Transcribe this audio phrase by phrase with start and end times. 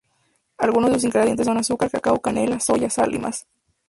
[0.57, 3.45] Algunos de sus ingredientes son azúcar, cacao, canela, soya, sal y más.